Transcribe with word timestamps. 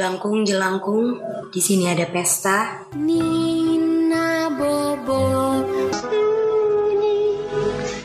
Jelangkung, 0.00 0.48
jelangkung, 0.48 1.20
di 1.52 1.60
sini 1.60 1.84
ada 1.84 2.08
pesta. 2.08 2.88
Nina 2.96 4.48
Bobo 4.48 5.60
sunyi 5.92 7.36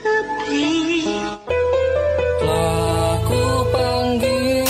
sepi. 0.03 0.67
Telah 2.43 3.15
ku 3.23 3.43
panggil 3.71 4.67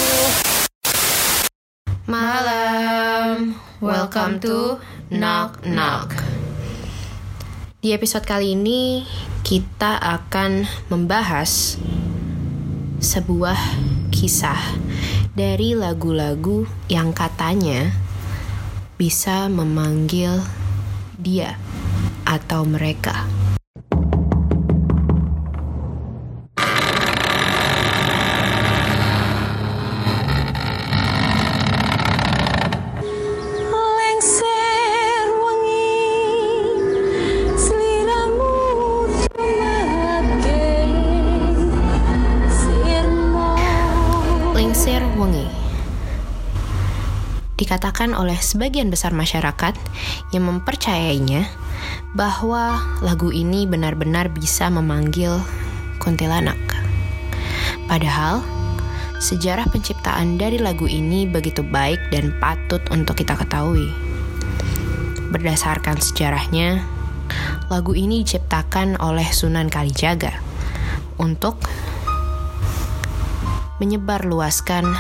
Malam, 2.06 3.57
welcome 3.82 4.38
to 4.38 4.78
Knock 5.10 5.66
Knock. 5.66 6.14
Di 7.82 7.89
episode 7.89 8.30
kali 8.30 8.54
ini 8.54 9.02
kita 9.42 9.98
akan 9.98 10.70
membahas 10.94 11.82
sebuah 13.02 13.57
kisah 14.14 14.85
dari 15.36 15.76
lagu-lagu 15.76 16.64
yang 16.88 17.12
katanya 17.12 17.91
bisa 18.96 19.52
memanggil 19.52 20.40
dia 21.20 21.59
atau 22.23 22.64
mereka. 22.64 23.34
Dikatakan 48.06 48.22
oleh 48.22 48.38
sebagian 48.38 48.94
besar 48.94 49.17
masyarakat 49.17 49.73
yang 50.30 50.45
mempercayainya 50.45 51.50
bahwa 52.14 52.78
lagu 53.02 53.34
ini 53.34 53.66
benar-benar 53.66 54.30
bisa 54.30 54.70
memanggil 54.70 55.42
kuntilanak. 55.98 56.58
Padahal, 57.89 58.45
sejarah 59.17 59.66
penciptaan 59.73 60.38
dari 60.38 60.61
lagu 60.61 60.86
ini 60.86 61.26
begitu 61.26 61.66
baik 61.66 61.98
dan 62.14 62.30
patut 62.38 62.81
untuk 62.94 63.17
kita 63.17 63.33
ketahui. 63.33 63.89
Berdasarkan 65.33 65.98
sejarahnya, 65.98 66.86
lagu 67.73 67.98
ini 67.98 68.22
diciptakan 68.22 69.02
oleh 69.02 69.26
Sunan 69.33 69.73
Kalijaga 69.73 70.38
untuk 71.17 71.58
menyebarluaskan 73.81 74.94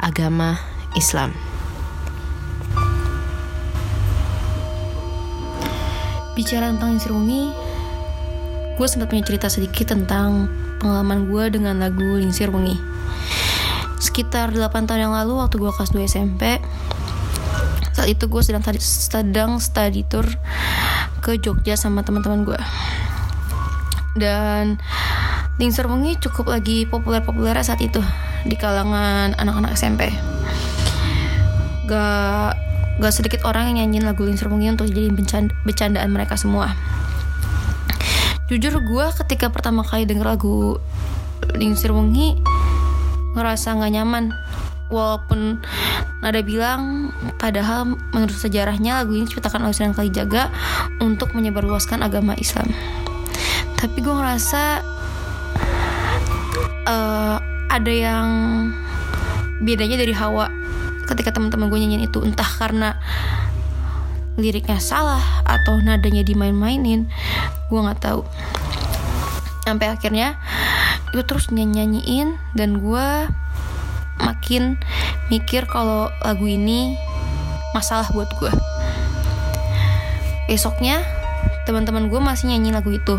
agama 0.00 0.75
Islam. 0.96 1.36
bicara 6.36 6.68
tentang 6.68 6.92
Lingsir 6.92 7.16
Wengi 7.16 7.48
gue 8.76 8.86
sempat 8.86 9.08
punya 9.08 9.24
cerita 9.24 9.48
sedikit 9.48 9.96
tentang 9.96 10.52
pengalaman 10.84 11.32
gue 11.32 11.44
dengan 11.48 11.80
lagu 11.80 12.20
Lingsir 12.20 12.52
Wengi. 12.52 12.76
Sekitar 13.96 14.52
8 14.52 14.84
tahun 14.84 15.08
yang 15.08 15.16
lalu 15.16 15.40
waktu 15.40 15.56
gue 15.56 15.72
kelas 15.72 15.96
2 15.96 16.04
SMP 16.04 16.60
saat 17.96 18.12
itu 18.12 18.28
gue 18.28 18.42
sedang 18.44 18.60
sedang 18.76 19.50
study 19.56 20.04
tour 20.04 20.28
ke 21.24 21.40
Jogja 21.40 21.80
sama 21.80 22.04
teman-teman 22.04 22.44
gue 22.44 22.60
dan 24.20 24.76
Lingsir 25.56 25.88
Wengi 25.88 26.20
cukup 26.20 26.52
lagi 26.52 26.84
populer-populer 26.84 27.56
saat 27.64 27.80
itu 27.80 28.04
di 28.44 28.60
kalangan 28.60 29.32
anak-anak 29.40 29.72
SMP 29.72 30.12
gak 31.86 32.58
gak 32.98 33.14
sedikit 33.14 33.46
orang 33.46 33.72
yang 33.72 33.86
nyanyiin 33.86 34.04
lagu 34.08 34.26
Lingsir 34.26 34.50
Wengi 34.50 34.72
untuk 34.72 34.90
jadi 34.90 35.08
bercanda, 35.12 35.52
bercandaan 35.62 36.10
mereka 36.10 36.34
semua. 36.34 36.74
Jujur 38.46 38.78
gue 38.78 39.06
ketika 39.24 39.50
pertama 39.50 39.82
kali 39.82 40.06
denger 40.06 40.38
lagu 40.38 40.78
Lingsir 41.58 41.90
Wengi 41.90 42.38
ngerasa 43.34 43.76
nggak 43.76 43.92
nyaman. 43.92 44.24
Walaupun 44.86 45.58
nada 46.22 46.40
bilang 46.46 47.10
padahal 47.42 47.98
menurut 48.14 48.38
sejarahnya 48.38 49.02
lagu 49.02 49.18
ini 49.18 49.26
diciptakan 49.26 49.66
oleh 49.66 49.74
Sunan 49.74 49.98
Kalijaga 49.98 50.54
untuk 51.02 51.34
menyebarluaskan 51.34 52.06
agama 52.06 52.38
Islam. 52.38 52.70
Tapi 53.76 53.98
gue 53.98 54.14
ngerasa 54.14 54.62
eh, 56.86 57.36
ada 57.66 57.92
yang 57.92 58.28
bedanya 59.58 59.98
dari 59.98 60.14
Hawa 60.14 60.65
ketika 61.06 61.30
teman-teman 61.32 61.70
gue 61.70 61.78
nyanyiin 61.78 62.06
itu 62.10 62.18
entah 62.22 62.46
karena 62.46 62.98
liriknya 64.36 64.76
salah 64.76 65.22
atau 65.48 65.80
nadanya 65.80 66.20
dimain-mainin 66.20 67.08
gue 67.72 67.80
nggak 67.80 68.00
tahu. 68.02 68.22
Sampai 69.64 69.90
akhirnya 69.90 70.38
gue 71.10 71.22
terus 71.24 71.48
nyanyi-nyanyiin 71.50 72.36
dan 72.54 72.78
gue 72.78 73.06
makin 74.20 74.76
mikir 75.32 75.66
kalau 75.66 76.12
lagu 76.22 76.46
ini 76.46 76.94
masalah 77.72 78.06
buat 78.12 78.30
gue. 78.38 78.52
Besoknya 80.46 81.02
teman-teman 81.66 82.06
gue 82.06 82.20
masih 82.22 82.54
nyanyi 82.54 82.70
lagu 82.70 82.94
itu 82.94 83.18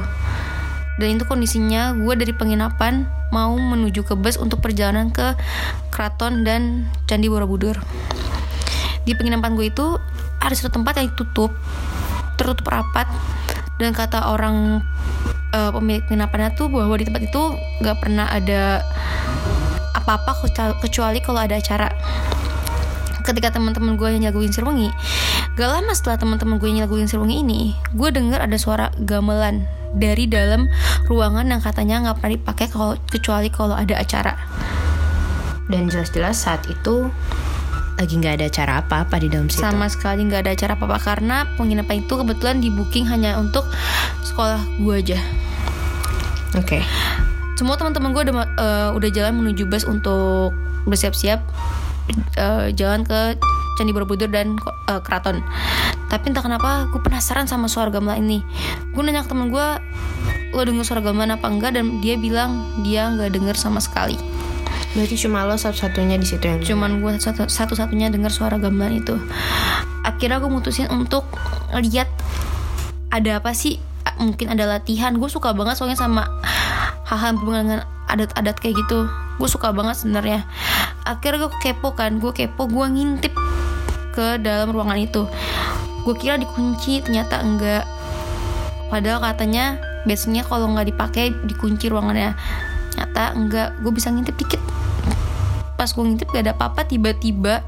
dan 0.98 1.18
itu 1.18 1.24
kondisinya 1.30 1.94
gue 1.94 2.14
dari 2.18 2.34
penginapan 2.34 3.06
mau 3.30 3.54
menuju 3.54 4.02
ke 4.02 4.18
bus 4.18 4.36
untuk 4.42 4.66
perjalanan 4.66 5.14
ke 5.14 5.38
keraton 5.94 6.42
dan 6.42 6.90
candi 7.06 7.30
borobudur. 7.30 7.78
Di 9.06 9.14
penginapan 9.14 9.54
gue 9.54 9.70
itu 9.70 9.96
ada 10.42 10.54
satu 10.58 10.74
tempat 10.74 11.00
yang 11.00 11.14
ditutup 11.14 11.54
tertutup 12.38 12.70
rapat 12.70 13.10
dan 13.82 13.94
kata 13.94 14.30
orang 14.34 14.82
eh, 15.54 15.72
pemilik 15.74 16.04
penginapannya 16.06 16.58
tuh 16.58 16.68
bahwa 16.70 16.98
di 16.98 17.06
tempat 17.06 17.30
itu 17.30 17.44
nggak 17.82 17.98
pernah 18.02 18.26
ada 18.30 18.82
apa-apa 19.94 20.46
kecuali- 20.82 21.22
kalau 21.22 21.42
ada 21.42 21.58
acara. 21.58 21.94
Ketika 23.28 23.52
teman-teman 23.52 24.00
gue 24.00 24.08
nyanyi 24.08 24.32
lagu 24.32 24.40
Lingsir 24.40 24.64
Wengi 24.64 24.88
Gak 25.60 25.68
lama 25.68 25.92
setelah 25.92 26.16
teman-teman 26.16 26.64
gue 26.64 26.72
nyanyi 26.72 26.88
lagu 26.88 26.96
Lingsir 26.96 27.20
Wengi 27.20 27.44
ini 27.44 27.76
Gue 27.92 28.08
denger 28.08 28.40
ada 28.40 28.56
suara 28.56 28.88
gamelan 29.04 29.68
Dari 29.96 30.28
dalam 30.28 30.68
ruangan 31.08 31.48
yang 31.48 31.62
katanya 31.64 31.96
nggak 32.04 32.16
pernah 32.20 32.34
dipakai 32.36 32.68
kalau 32.68 32.94
kecuali 33.08 33.48
kalau 33.48 33.76
ada 33.76 33.96
acara 33.96 34.34
Dan 35.68 35.88
jelas-jelas 35.92 36.36
saat 36.40 36.68
itu 36.68 37.08
lagi 37.98 38.14
nggak 38.14 38.38
ada 38.38 38.46
acara 38.46 38.74
apa-apa 38.86 39.18
di 39.18 39.26
dalam 39.26 39.50
situ. 39.50 39.66
Sama 39.66 39.90
sekali 39.90 40.22
nggak 40.30 40.46
ada 40.46 40.52
acara 40.54 40.78
apa-apa 40.78 41.02
Karena 41.02 41.50
penginapan 41.58 42.06
itu 42.06 42.14
kebetulan 42.14 42.62
di 42.62 42.70
booking 42.70 43.10
hanya 43.10 43.42
untuk 43.42 43.66
sekolah 44.38 44.62
gue 44.78 44.96
aja 45.02 45.20
Oke. 46.54 46.86
semua 47.58 47.74
teman-teman 47.74 48.14
gue 48.14 48.22
udah 48.30 48.36
eh, 48.46 48.90
udah 48.94 49.10
jalan 49.10 49.34
menuju 49.42 49.66
bus 49.66 49.82
untuk 49.90 50.54
bersiap-siap 50.86 51.42
eh, 52.38 52.70
jalan 52.78 53.02
ke 53.02 53.34
Candi 53.78 53.94
Borobudur 53.94 54.28
dan 54.28 54.58
eh, 54.90 55.02
Keraton. 55.06 55.46
Tapi 56.10 56.34
entah 56.34 56.42
kenapa 56.42 56.90
gue 56.90 57.00
penasaran 57.00 57.46
sama 57.46 57.70
suara 57.70 57.94
gamelan 57.94 58.26
ini. 58.26 58.40
Gue 58.92 59.06
nanya 59.06 59.22
ke 59.24 59.30
temen 59.32 59.54
gue, 59.54 59.68
lo 60.56 60.62
denger 60.66 60.84
suara 60.84 61.02
gamelan 61.06 61.38
apa 61.38 61.46
enggak? 61.48 61.78
Dan 61.78 62.02
dia 62.02 62.18
bilang 62.18 62.82
dia 62.82 63.08
nggak 63.14 63.30
denger 63.38 63.56
sama 63.56 63.78
sekali. 63.78 64.18
Berarti 64.98 65.14
cuma 65.20 65.46
lo 65.46 65.54
satu-satunya 65.54 66.18
di 66.18 66.26
situ 66.26 66.42
yang 66.42 66.58
Cuman 66.64 67.06
gue 67.06 67.22
satu- 67.22 67.52
satu-satunya 67.52 68.10
denger 68.10 68.34
suara 68.34 68.58
gamelan 68.58 68.98
itu. 69.04 69.14
Akhirnya 70.02 70.42
gue 70.42 70.50
mutusin 70.50 70.90
untuk 70.90 71.28
lihat 71.76 72.10
ada 73.14 73.38
apa 73.38 73.54
sih? 73.54 73.78
Mungkin 74.18 74.50
ada 74.50 74.66
latihan. 74.66 75.14
Gue 75.20 75.30
suka 75.30 75.54
banget 75.54 75.78
soalnya 75.78 76.00
sama 76.00 76.26
hal-hal 77.06 77.38
dengan 77.38 77.86
adat-adat 78.08 78.58
kayak 78.58 78.80
gitu. 78.88 79.06
Gue 79.38 79.50
suka 79.52 79.70
banget 79.76 80.02
sebenarnya. 80.02 80.48
Akhirnya 81.06 81.46
gue 81.46 81.52
kepo 81.62 81.94
kan, 81.94 82.18
gue 82.18 82.32
kepo, 82.34 82.66
gue 82.66 82.86
ngintip 82.88 83.36
ke 84.18 84.42
dalam 84.42 84.74
ruangan 84.74 84.98
itu. 84.98 85.30
Gue 86.02 86.18
kira 86.18 86.42
dikunci, 86.42 87.06
ternyata 87.06 87.46
enggak. 87.46 87.86
Padahal 88.90 89.22
katanya 89.22 89.78
biasanya 90.10 90.42
kalau 90.42 90.74
nggak 90.74 90.90
dipakai 90.90 91.30
dikunci 91.46 91.94
ruangannya. 91.94 92.34
Nyata 92.98 93.38
enggak, 93.38 93.78
gue 93.86 93.94
bisa 93.94 94.10
ngintip 94.10 94.34
dikit 94.42 94.58
pas 95.78 95.94
gue 95.94 96.04
ngintip 96.04 96.34
gak 96.34 96.50
ada 96.50 96.54
apa-apa 96.58 96.90
tiba-tiba 96.90 97.62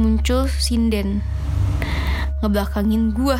muncul 0.00 0.48
sinden 0.48 1.20
ngebelakangin 2.40 3.12
gue 3.12 3.36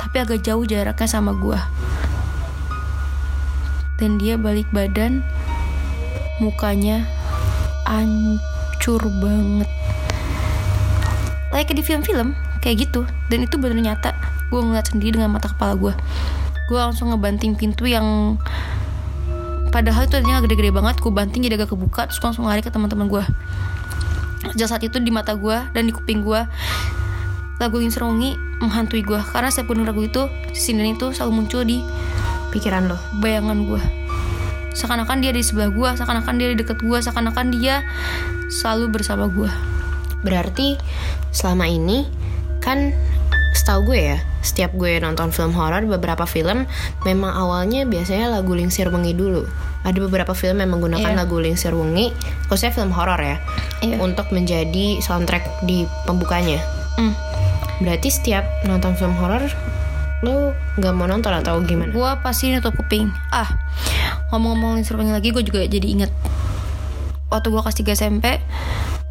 tapi 0.00 0.16
agak 0.16 0.40
jauh 0.40 0.64
jaraknya 0.64 1.04
sama 1.04 1.36
gue 1.36 1.60
dan 4.00 4.16
dia 4.16 4.40
balik 4.40 4.64
badan 4.72 5.20
mukanya 6.40 7.04
hancur 7.84 9.04
banget 9.20 9.68
kayak 11.64 11.78
di 11.78 11.84
film-film 11.86 12.36
kayak 12.60 12.90
gitu. 12.90 13.08
Dan 13.32 13.46
itu 13.48 13.56
bener 13.56 13.78
nyata. 13.80 14.12
Gue 14.52 14.60
ngeliat 14.60 14.90
sendiri 14.92 15.16
dengan 15.16 15.32
mata 15.32 15.48
kepala 15.48 15.78
gue 15.78 15.94
gue 16.66 16.74
langsung 16.74 17.14
ngebanting 17.14 17.54
pintu 17.54 17.86
yang 17.86 18.34
padahal 19.70 20.02
itu 20.02 20.18
tadinya 20.18 20.42
gede-gede 20.42 20.74
banget. 20.74 20.98
Gue 20.98 21.14
banting 21.14 21.46
jadi 21.46 21.62
agak 21.62 21.78
kebuka 21.78 22.10
terus 22.10 22.18
langsung 22.18 22.44
lari 22.44 22.60
ke 22.60 22.74
teman-teman 22.74 23.06
gue 23.06 23.24
Sejak 24.54 24.68
saat 24.74 24.82
itu 24.82 24.98
di 24.98 25.10
mata 25.14 25.34
gue 25.34 25.56
dan 25.74 25.82
di 25.86 25.92
kuping 25.94 26.26
gue 26.26 26.42
lagu 27.56 27.76
Lingser 27.80 28.04
Wangi 28.04 28.36
menghantui 28.60 29.00
gue 29.00 29.16
karena 29.32 29.48
gue 29.48 29.74
denger 29.74 29.88
lagu 29.90 30.02
itu 30.04 30.22
sinden 30.52 30.92
itu 30.92 31.14
selalu 31.14 31.32
muncul 31.42 31.62
di 31.64 31.80
Pikiran 32.52 32.88
lo. 32.88 32.98
bayangan 33.20 33.64
gue 33.66 33.82
seakan-akan 34.76 35.24
dia 35.24 35.32
di 35.32 35.40
sebelah 35.40 35.72
gue 35.72 35.88
seakan-akan 35.96 36.34
dia 36.36 36.48
di 36.52 36.56
deket 36.60 36.84
gue 36.84 36.98
seakan-akan 37.00 37.48
dia 37.48 37.80
selalu 38.52 38.92
bersama 38.92 39.24
gue 39.26 39.48
Berarti 40.26 40.74
selama 41.30 41.70
ini 41.70 42.02
kan 42.58 42.90
setahu 43.54 43.94
gue 43.94 44.00
ya, 44.14 44.18
setiap 44.42 44.74
gue 44.74 44.98
nonton 45.00 45.32
film 45.32 45.54
horor 45.56 45.80
beberapa 45.86 46.26
film 46.28 46.68
memang 47.06 47.32
awalnya 47.32 47.88
biasanya 47.88 48.28
lagu 48.28 48.52
Lingsir 48.52 48.90
Wengi 48.90 49.14
dulu. 49.14 49.46
Ada 49.86 49.96
beberapa 50.02 50.34
film 50.34 50.58
yang 50.60 50.74
menggunakan 50.74 51.14
Iya. 51.14 51.18
lagu 51.24 51.38
Lingsir 51.38 51.72
Wengi, 51.72 52.10
khususnya 52.50 52.74
film 52.74 52.90
horor 52.92 53.16
ya, 53.16 53.38
Iya. 53.80 54.02
untuk 54.02 54.28
menjadi 54.34 54.98
soundtrack 55.00 55.64
di 55.64 55.86
pembukanya. 56.04 56.58
Hmm. 56.98 57.14
Berarti 57.80 58.10
setiap 58.10 58.44
nonton 58.66 58.92
film 58.98 59.14
horor 59.16 59.46
lo 60.24 60.56
nggak 60.80 60.92
mau 60.96 61.04
nonton 61.04 61.28
atau 61.28 61.60
gimana? 61.60 61.92
gue 61.92 62.10
pasti 62.24 62.48
nutup 62.48 62.72
kuping 62.72 63.12
ah 63.28 63.44
ngomong-ngomong 64.32 64.80
Lingser 64.80 64.96
Wangi 64.96 65.12
lagi 65.12 65.28
gue 65.28 65.44
juga 65.44 65.60
jadi 65.60 65.84
inget 65.84 66.08
waktu 67.28 67.52
gue 67.52 67.60
kelas 67.60 67.76
3 67.76 67.92
SMP 67.92 68.26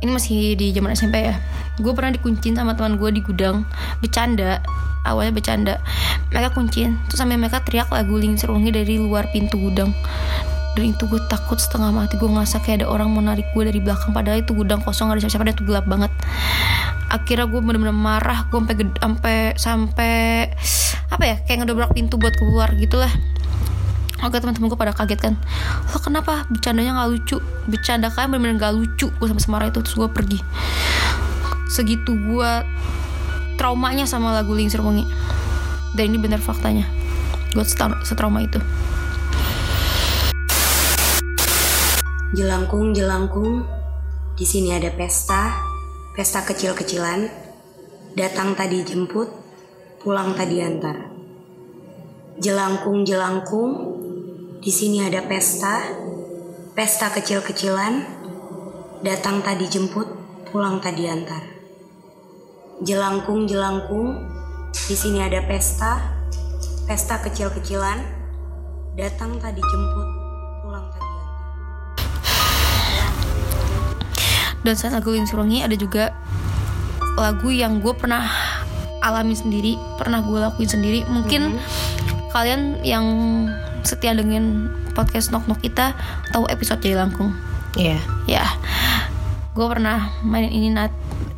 ini 0.06 0.14
masih 0.14 0.54
di 0.54 0.70
zaman 0.70 0.94
SMP 0.94 1.26
ya. 1.26 1.36
Gue 1.82 1.92
pernah 1.98 2.14
dikuncin 2.14 2.54
sama 2.54 2.78
teman 2.78 3.02
gue 3.02 3.10
di 3.10 3.26
gudang. 3.26 3.66
Bercanda. 4.00 4.62
Awalnya 5.02 5.34
bercanda. 5.34 5.74
Mereka 6.30 6.54
kuncin. 6.54 7.02
Terus 7.10 7.20
sampai 7.20 7.42
mereka 7.42 7.66
teriak 7.66 7.90
lagu 7.90 8.16
Lingser 8.16 8.54
Wangi 8.54 8.70
dari 8.70 9.02
luar 9.02 9.28
pintu 9.34 9.58
gudang. 9.58 9.90
Dan 10.78 10.94
itu 10.94 11.10
gue 11.10 11.20
takut 11.26 11.58
setengah 11.58 11.90
mati. 11.90 12.16
Gue 12.22 12.30
ngerasa 12.30 12.62
kayak 12.62 12.86
ada 12.86 12.88
orang 12.88 13.10
mau 13.10 13.26
narik 13.26 13.50
gue 13.58 13.66
dari 13.66 13.82
belakang. 13.82 14.14
Padahal 14.14 14.46
itu 14.46 14.54
gudang 14.54 14.86
kosong 14.86 15.10
gak 15.10 15.18
ada 15.18 15.22
siapa-siapa 15.26 15.46
dan 15.50 15.56
itu 15.58 15.66
gelap 15.66 15.86
banget. 15.90 16.12
Akhirnya 17.10 17.46
gue 17.50 17.60
bener-bener 17.66 17.96
marah. 17.96 18.46
Gue 18.54 18.62
sampai 18.62 18.76
sampai 18.96 19.38
sampai 19.58 20.14
apa 21.06 21.24
ya 21.24 21.36
kayak 21.46 21.64
ngedobrak 21.64 21.94
pintu 21.94 22.18
buat 22.18 22.34
keluar 22.36 22.74
gitulah 22.76 23.12
Oke 24.24 24.40
teman-teman 24.40 24.72
gue 24.72 24.80
pada 24.80 24.96
kaget 24.96 25.20
kan 25.20 25.34
Lo 25.92 26.00
kenapa 26.00 26.48
bercandanya 26.48 26.96
gak 27.04 27.10
lucu 27.12 27.38
Bercanda 27.68 28.08
kalian 28.08 28.32
bener-bener 28.32 28.56
gak 28.56 28.74
lucu 28.76 29.12
Gue 29.12 29.28
sampai 29.28 29.44
semarah 29.44 29.68
itu 29.68 29.84
Terus 29.84 29.96
gue 30.00 30.10
pergi 30.10 30.40
Segitu 31.68 32.16
gue 32.16 32.52
Traumanya 33.60 34.08
sama 34.08 34.32
lagu 34.32 34.56
Lingsir 34.56 34.80
Wangi 34.80 35.04
Dan 36.00 36.16
ini 36.16 36.18
bener 36.18 36.40
faktanya 36.40 36.88
Gue 37.52 37.68
setra- 37.68 38.00
setrauma 38.08 38.40
itu 38.40 38.60
Jelangkung, 42.36 42.92
jelangkung. 42.92 43.64
Di 44.36 44.44
sini 44.44 44.76
ada 44.76 44.92
pesta, 44.92 45.56
pesta 46.12 46.44
kecil-kecilan. 46.44 47.32
Datang 48.12 48.60
tadi 48.60 48.84
jemput, 48.84 49.32
pulang 50.04 50.36
tadi 50.36 50.60
antar. 50.60 51.16
Jelangkung, 52.36 53.08
jelangkung. 53.08 53.95
Di 54.66 54.74
sini 54.74 54.98
ada 54.98 55.22
pesta, 55.22 55.94
pesta 56.74 57.14
kecil-kecilan. 57.14 58.02
Datang 59.06 59.46
tadi 59.46 59.70
jemput, 59.70 60.10
pulang 60.50 60.82
tadi 60.82 61.06
antar. 61.06 61.46
Jelangkung, 62.82 63.46
jelangkung. 63.46 64.26
Di 64.74 64.98
sini 64.98 65.22
ada 65.22 65.46
pesta, 65.46 66.18
pesta 66.90 67.22
kecil-kecilan. 67.22 68.10
Datang 68.98 69.38
tadi 69.38 69.62
jemput, 69.62 70.08
pulang 70.66 70.90
tadi 70.90 71.14
antar. 71.14 71.38
Dan 74.66 74.74
selain 74.74 74.98
lagu 74.98 75.14
Lingsir 75.14 75.38
Wangi 75.38 75.62
ada 75.62 75.78
juga 75.78 76.10
Lagu 77.22 77.54
yang 77.54 77.86
gue 77.86 77.94
pernah 77.94 78.26
alami 79.06 79.38
sendiri 79.38 79.78
Pernah 80.02 80.26
gue 80.26 80.42
lakuin 80.42 80.66
sendiri 80.66 81.06
Mungkin 81.06 81.62
kalian 82.34 82.82
yang 82.82 83.06
setia 83.86 84.12
dengan 84.18 84.74
podcast 84.98 85.30
Nok 85.30 85.46
Nok 85.46 85.60
kita 85.62 85.94
Tahu 86.34 86.50
episode 86.50 86.82
Jaya 86.82 87.06
Langkung 87.06 87.32
Iya. 87.78 88.02
Ya 88.26 88.46
Gue 89.54 89.68
pernah 89.70 90.12
mainin 90.26 90.52
ini 90.52 90.70
Nat 90.74 90.92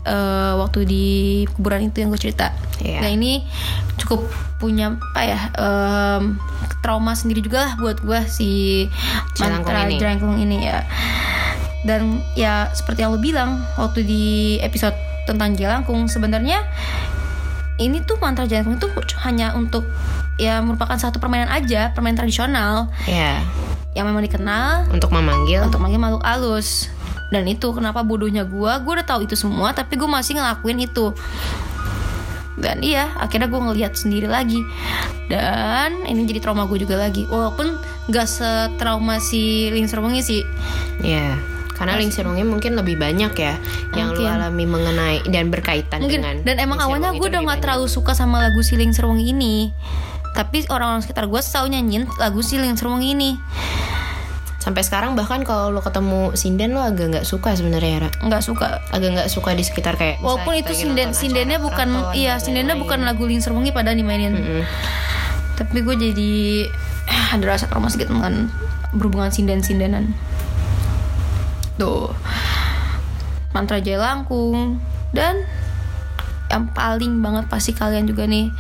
eh, 0.08 0.54
Waktu 0.58 0.88
di 0.88 1.06
kuburan 1.54 1.86
itu 1.86 2.02
yang 2.02 2.10
gue 2.10 2.22
cerita 2.22 2.56
Iya. 2.80 3.04
Nah 3.04 3.12
ini 3.12 3.44
cukup 3.98 4.26
punya 4.58 4.94
apa 4.94 5.22
ya 5.22 5.40
em, 5.58 6.38
Trauma 6.82 7.14
sendiri 7.14 7.42
juga 7.42 7.66
lah 7.68 7.74
buat 7.78 7.98
gue 8.02 8.20
Si 8.30 8.86
Jelangkung 9.38 9.74
mantra 9.74 9.86
ini. 9.90 9.98
Jelangkung 10.00 10.36
ini 10.40 10.58
ya 10.66 10.82
dan 11.86 12.20
ya 12.36 12.68
seperti 12.76 13.06
yang 13.06 13.16
lo 13.16 13.22
bilang 13.22 13.64
waktu 13.80 14.04
di 14.04 14.26
episode 14.60 14.98
tentang 15.24 15.56
Jelangkung 15.56 16.10
sebenarnya 16.12 16.60
ini 17.78 18.02
tuh 18.04 18.18
mantra 18.20 18.44
Jelangkung 18.50 18.82
itu 18.82 18.90
hanya 19.24 19.54
untuk 19.54 19.86
ya 20.38 20.58
merupakan 20.60 20.94
satu 20.94 21.18
permainan 21.18 21.50
aja 21.50 21.90
permainan 21.92 22.18
tradisional 22.20 22.90
Iya. 23.04 23.42
yang 23.94 24.06
memang 24.06 24.22
dikenal 24.22 24.86
Untuk 24.90 25.10
memanggil. 25.10 25.62
untuk 25.62 25.78
manggil 25.78 25.98
makhluk 25.98 26.22
halus 26.22 26.94
dan 27.28 27.44
itu 27.44 27.68
kenapa 27.70 28.02
bodohnya 28.02 28.44
gue 28.44 28.72
gue 28.80 28.94
udah 28.94 29.04
tahu 29.04 29.26
itu 29.26 29.34
semua 29.34 29.72
tapi 29.72 29.94
gue 29.94 30.06
masih 30.06 30.38
ngelakuin 30.38 30.80
itu 30.80 31.12
dan 32.58 32.82
iya 32.82 33.14
akhirnya 33.16 33.46
gue 33.46 33.60
ngeliat 33.60 33.94
sendiri 33.94 34.26
lagi 34.26 34.58
dan 35.28 35.94
ini 36.04 36.24
jadi 36.24 36.40
trauma 36.40 36.66
gue 36.66 36.80
juga 36.80 36.98
lagi 36.98 37.22
walaupun 37.24 37.78
gak 38.08 38.26
setrauma 38.26 39.20
si 39.20 39.70
Wengi 39.70 40.22
sih 40.22 40.42
Iya. 41.00 41.38
Karena 41.70 41.94
Lingsir 41.94 42.26
Wengi 42.26 42.42
mungkin 42.42 42.74
lebih 42.74 42.98
banyak 42.98 43.38
ya 43.38 43.54
yang 43.94 44.10
lu 44.10 44.26
Mungkin. 44.26 44.34
alami 44.34 44.66
mengenai 44.66 45.22
dan 45.30 45.54
berkaitan 45.54 46.02
mungkin 46.02 46.26
dengan 46.26 46.36
dan 46.42 46.58
emang 46.58 46.82
awalnya 46.82 47.14
gue 47.14 47.22
udah 47.22 47.38
lebih 47.38 47.38
gak 47.38 47.50
banyak. 47.52 47.62
terlalu 47.62 47.86
suka 47.86 48.12
sama 48.14 48.42
lagu 48.42 48.66
si 48.66 48.74
Lingser 48.74 49.06
Wengi 49.06 49.30
ini 49.30 49.56
tapi 50.38 50.70
orang-orang 50.70 51.02
sekitar 51.02 51.26
gue 51.26 51.42
selalu 51.42 51.74
nyanyiin 51.74 52.06
lagu 52.22 52.46
si 52.46 52.62
Lingser 52.62 52.86
Wengi 52.86 53.18
ini. 53.18 53.32
Sampai 54.62 54.86
sekarang 54.86 55.18
bahkan 55.18 55.42
kalau 55.42 55.74
lo 55.74 55.82
ketemu 55.82 56.38
sinden 56.38 56.78
lo 56.78 56.84
agak 56.86 57.10
nggak 57.10 57.26
suka 57.26 57.58
sebenarnya 57.58 58.06
Ra. 58.06 58.10
nggak 58.22 58.44
suka. 58.46 58.86
Agak 58.94 59.18
nggak 59.18 59.30
suka 59.34 59.58
di 59.58 59.66
sekitar 59.66 59.98
kayak 59.98 60.22
walaupun 60.22 60.62
itu 60.62 60.78
sinden 60.78 61.18
sindennya 61.18 61.58
bukan 61.58 62.14
iya 62.14 62.38
sindennya 62.38 62.78
bukan 62.78 63.02
lagu 63.02 63.26
Lingser 63.26 63.50
Wengi 63.50 63.74
pada 63.74 63.98
dimainin 63.98 64.38
Mm-mm. 64.38 64.62
tapi 65.58 65.82
gue 65.82 65.96
jadi 65.98 66.34
eh, 67.10 67.26
ada 67.34 67.46
rasa 67.50 67.66
trauma 67.66 67.90
sedikit 67.90 68.14
dengan 68.14 68.54
berhubungan 68.94 69.34
sinden-sindenan 69.34 70.14
tuh. 71.82 72.14
Mantra 73.58 73.82
Jaya 73.82 74.02
Langkung. 74.02 74.78
Dan 75.16 75.48
yang 76.48 76.68
paling 76.68 77.20
banget 77.20 77.46
pasti 77.48 77.72
kalian 77.72 78.06
juga 78.06 78.24
nih 78.24 78.52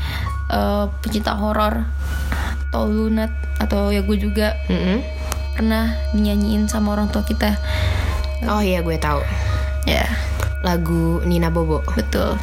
eh, 0.49 0.85
pencinta 0.99 1.33
horor 1.33 1.87
atau 2.67 2.83
lunat 2.85 3.31
atau 3.57 3.89
ya 3.89 4.01
gue 4.01 4.17
juga 4.17 4.53
Mm-mm. 4.67 4.99
pernah 5.53 5.95
dinyanyiin 6.11 6.67
sama 6.67 6.93
orang 6.93 7.07
tua 7.07 7.23
kita 7.23 7.55
Oh 8.45 8.61
iya 8.61 8.79
gue 8.79 8.93
tahu. 8.95 9.17
ya 9.83 10.05
Lagu 10.61 11.23
Nina 11.23 11.47
Bobo. 11.47 11.81
betul 11.95 12.35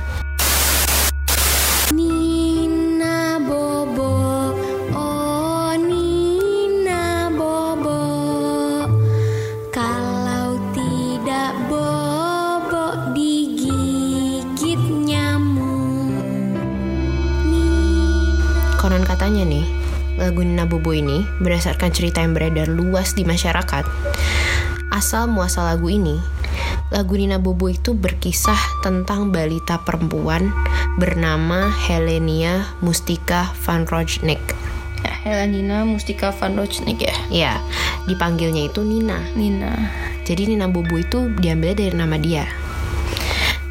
berdasarkan 21.44 21.92
cerita 21.92 22.24
yang 22.24 22.32
beredar 22.32 22.66
luas 22.66 23.12
di 23.12 23.28
masyarakat. 23.28 23.84
Asal 24.88 25.28
muasal 25.28 25.68
lagu 25.68 25.92
ini, 25.92 26.16
lagu 26.88 27.18
Nina 27.18 27.36
Bobo 27.36 27.68
itu 27.68 27.92
berkisah 27.92 28.80
tentang 28.80 29.34
balita 29.34 29.82
perempuan 29.82 30.54
bernama 30.96 31.68
Helenia 31.86 32.64
Mustika 32.80 33.52
van 33.66 33.84
Rojnik. 33.84 34.40
ya 35.04 35.12
Helenina 35.20 35.84
Mustika 35.84 36.32
van 36.32 36.56
Rojnik 36.56 37.04
ya 37.04 37.16
Ya, 37.28 37.52
dipanggilnya 38.08 38.72
itu 38.72 38.80
Nina. 38.80 39.20
Nina 39.36 39.92
Jadi 40.24 40.48
Nina 40.48 40.72
Bobo 40.72 40.96
itu 40.96 41.28
diambil 41.36 41.76
dari 41.76 41.92
nama 41.92 42.16
dia. 42.16 42.48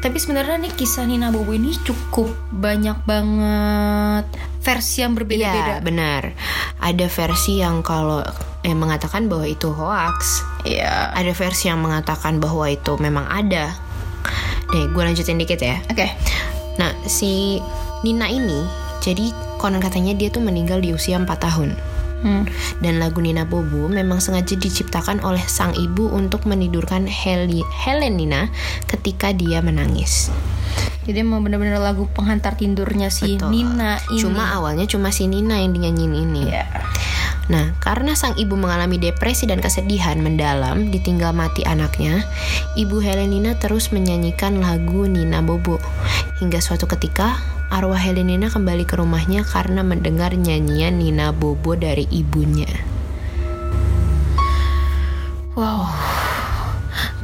Tapi 0.04 0.20
sebenarnya 0.20 0.60
nih 0.60 0.72
kisah 0.76 1.08
Nina 1.08 1.32
Bobo 1.32 1.56
ini 1.56 1.72
cukup 1.80 2.30
banyak 2.52 3.00
banget 3.08 4.28
versi 4.64 5.04
yang 5.04 5.12
Iya, 5.12 5.18
berbeda-beda. 5.20 5.74
benar. 5.84 6.22
Ada 6.80 7.06
versi 7.12 7.60
yang 7.60 7.84
kalau 7.84 8.24
yang 8.64 8.80
mengatakan 8.80 9.28
bahwa 9.28 9.44
itu 9.44 9.68
hoax, 9.76 10.40
Iya. 10.64 11.12
ada 11.12 11.32
versi 11.36 11.68
yang 11.68 11.84
mengatakan 11.84 12.40
bahwa 12.40 12.64
itu 12.72 12.96
memang 12.96 13.28
ada. 13.28 13.76
Nih, 14.72 14.88
gue 14.88 15.02
lanjutin 15.04 15.36
dikit 15.36 15.60
ya. 15.60 15.84
Oke. 15.92 16.08
Nah, 16.80 16.96
si 17.04 17.60
Nina 18.02 18.26
ini, 18.32 18.64
jadi 19.04 19.30
konon 19.60 19.84
katanya 19.84 20.16
dia 20.16 20.32
tuh 20.32 20.40
meninggal 20.40 20.80
di 20.80 20.96
usia 20.96 21.20
4 21.20 21.38
tahun. 21.38 21.76
Hmm. 22.24 22.48
Dan 22.80 23.04
lagu 23.04 23.20
Nina 23.20 23.44
Bobo 23.44 23.84
memang 23.84 24.16
sengaja 24.16 24.56
diciptakan 24.56 25.20
oleh 25.20 25.44
sang 25.44 25.76
ibu 25.76 26.08
untuk 26.08 26.48
menidurkan 26.48 27.04
Heli 27.04 27.60
Helenina 27.84 28.48
ketika 28.88 29.36
dia 29.36 29.60
menangis. 29.60 30.32
Jadi 31.04 31.20
emang 31.20 31.44
bener-bener 31.44 31.76
lagu 31.76 32.08
penghantar 32.16 32.56
tidurnya 32.56 33.12
si 33.12 33.36
Betul. 33.36 33.52
Nina 33.52 34.00
ini. 34.08 34.20
Cuma 34.24 34.56
awalnya 34.56 34.88
cuma 34.88 35.12
si 35.12 35.28
Nina 35.28 35.60
yang 35.60 35.76
dinyanyiin 35.76 36.12
ini. 36.16 36.42
ya. 36.48 36.64
Nah, 37.52 37.76
karena 37.76 38.16
sang 38.16 38.32
ibu 38.40 38.56
mengalami 38.56 38.96
depresi 38.96 39.44
dan 39.44 39.60
kesedihan 39.60 40.16
mendalam 40.16 40.88
ditinggal 40.88 41.36
mati 41.36 41.60
anaknya, 41.68 42.24
ibu 42.72 43.04
Helenina 43.04 43.60
terus 43.60 43.92
menyanyikan 43.92 44.64
lagu 44.64 45.04
Nina 45.04 45.44
Bobo. 45.44 45.76
Hingga 46.40 46.64
suatu 46.64 46.88
ketika, 46.88 47.36
arwah 47.68 48.00
Helenina 48.00 48.48
kembali 48.48 48.88
ke 48.88 48.96
rumahnya 48.96 49.44
karena 49.44 49.84
mendengar 49.84 50.32
nyanyian 50.32 50.96
Nina 50.96 51.36
Bobo 51.36 51.76
dari 51.76 52.08
ibunya. 52.08 52.70
Wow. 55.52 55.84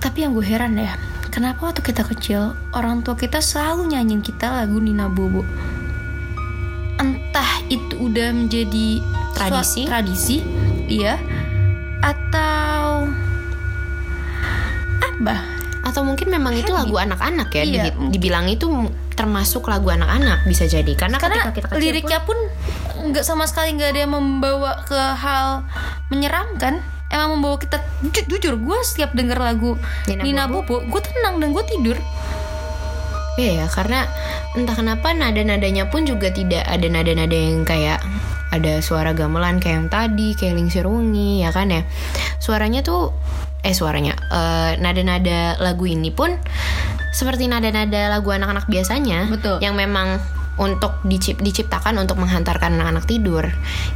Tapi 0.05 0.23
yang 0.23 0.37
gue 0.37 0.45
heran 0.45 0.77
ya, 0.77 1.01
kenapa 1.31 1.71
waktu 1.71 1.81
kita 1.81 2.03
kecil 2.05 2.53
orang 2.71 3.01
tua 3.01 3.15
kita 3.15 3.39
selalu 3.39 3.89
nyanyiin 3.89 4.21
kita 4.21 4.51
lagu 4.53 4.77
Nina 4.77 5.07
Bobo? 5.07 5.47
Entah 6.99 7.65
itu 7.67 7.97
udah 7.97 8.29
menjadi 8.31 9.01
Tradisi? 9.33 9.89
tradisi, 9.89 10.37
iya, 10.85 11.17
atau 12.03 13.09
apa? 15.01 15.37
Atau 15.81 16.05
mungkin 16.05 16.29
memang 16.29 16.53
itu 16.53 16.69
lagu 16.71 16.93
anak-anak 16.95 17.49
ya, 17.51 17.63
Iya. 17.65 17.83
di- 17.89 18.13
dibilang 18.13 18.45
itu 18.47 18.69
termasuk 19.17 19.65
lagu 19.67 19.89
anak-anak 19.89 20.45
bisa 20.45 20.69
jadi. 20.69 20.93
Karena, 20.93 21.17
Karena 21.17 21.41
ketika 21.41 21.53
kita 21.57 21.67
kecil 21.73 21.81
liriknya 21.81 22.21
pun 22.21 22.37
nggak 23.01 23.25
sama 23.25 23.49
sekali 23.49 23.73
nggak 23.75 23.97
ada 23.97 24.01
yang 24.05 24.13
membawa 24.13 24.85
ke 24.85 24.97
hal 24.97 25.65
menyeramkan. 26.13 26.85
Emang 27.11 27.37
membawa 27.37 27.59
kita 27.59 27.83
ju- 28.07 28.27
jujur 28.31 28.55
gue 28.55 28.79
setiap 28.87 29.11
denger 29.13 29.37
lagu 29.37 29.75
Nina 30.07 30.23
Nina, 30.23 30.43
Bobo. 30.47 30.79
Bobo, 30.79 30.87
gue 30.87 31.01
tenang 31.03 31.43
dan 31.43 31.51
gue 31.51 31.65
tidur. 31.67 31.99
Iya 33.35 33.65
ya, 33.65 33.67
karena 33.67 34.07
entah 34.55 34.75
kenapa 34.75 35.11
nada-nadanya 35.15 35.91
pun 35.91 36.07
juga 36.07 36.31
tidak 36.31 36.67
ada 36.67 36.87
nada-nada 36.87 37.35
yang 37.35 37.67
kayak 37.67 37.99
ada 38.51 38.83
suara 38.83 39.15
gamelan 39.15 39.63
kayak 39.63 39.87
yang 39.87 39.89
tadi, 39.91 40.35
kayak 40.35 40.59
lingsir 40.59 40.87
ya 41.41 41.51
kan 41.55 41.71
ya. 41.71 41.83
Suaranya 42.43 42.83
tuh 42.83 43.15
eh 43.61 43.75
suaranya 43.77 44.17
eh, 44.17 44.73
nada-nada 44.81 45.57
lagu 45.61 45.85
ini 45.85 46.09
pun 46.11 46.33
seperti 47.13 47.51
nada-nada 47.51 48.09
lagu 48.09 48.31
anak-anak 48.31 48.71
biasanya 48.71 49.29
Betul. 49.29 49.59
yang 49.61 49.75
memang 49.75 50.17
untuk 50.61 51.01
dicip- 51.09 51.41
diciptakan 51.41 51.97
untuk 51.97 52.21
menghantarkan 52.21 52.77
anak-anak 52.77 53.09
tidur 53.09 53.49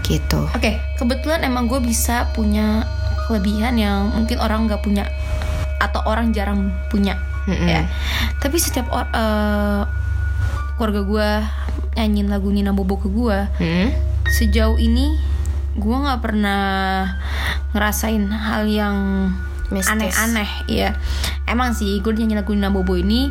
gitu. 0.08 0.48
Oke, 0.56 0.80
kebetulan 0.96 1.44
emang 1.44 1.68
gue 1.68 1.80
bisa 1.84 2.32
punya 2.32 2.88
kelebihan 3.24 3.74
yang 3.74 4.10
mungkin 4.10 4.38
orang 4.38 4.66
nggak 4.66 4.80
punya 4.80 5.04
atau 5.78 6.00
orang 6.04 6.30
jarang 6.30 6.72
punya 6.88 7.16
Mm-mm. 7.44 7.66
ya. 7.66 7.84
Tapi 8.38 8.56
setiap 8.56 8.88
or- 8.88 9.10
eh, 9.10 9.82
keluarga 10.74 11.00
gue 11.02 11.28
nyanyiin 11.94 12.26
lagu 12.26 12.48
Nina 12.48 12.72
Bobo 12.72 12.96
ke 12.96 13.06
gue, 13.06 13.38
Hmm? 13.54 13.88
sejauh 14.26 14.76
ini 14.76 15.14
gue 15.74 15.96
nggak 15.96 16.20
pernah 16.20 16.62
ngerasain 17.70 18.24
hal 18.26 18.64
yang 18.64 18.96
aneh-aneh 19.90 20.50
ya 20.66 20.94
emang 21.44 21.72
sih 21.72 21.98
gue 21.98 22.10
nyanyi 22.10 22.34
lagu 22.34 22.54
Nina 22.54 22.70
Bobo 22.70 22.94
ini 22.94 23.28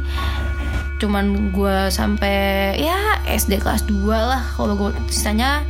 cuman 1.00 1.51
gue 1.51 1.75
sampai 1.89 2.35
ya 2.77 2.95
SD 3.25 3.59
kelas 3.59 3.83
2 3.83 4.07
lah 4.07 4.43
kalau 4.53 4.75
gue 4.75 4.91
sisanya 5.07 5.63